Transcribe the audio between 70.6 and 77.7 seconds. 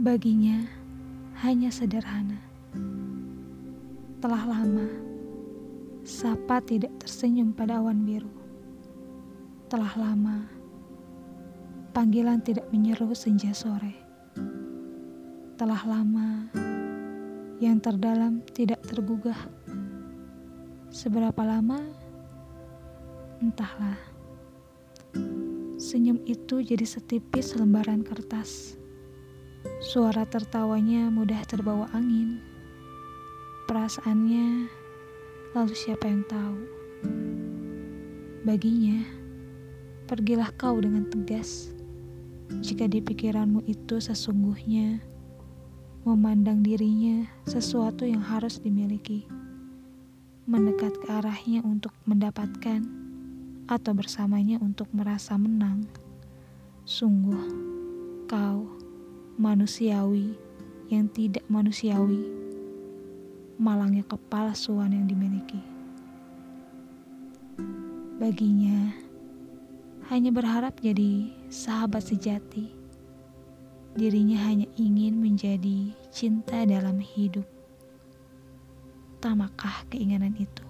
jadi sahabat sejati. Dirinya hanya ingin menjadi cinta dalam hidup.